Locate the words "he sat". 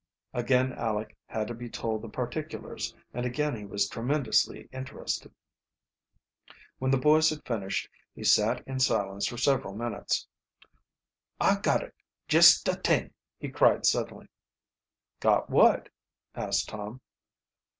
8.15-8.67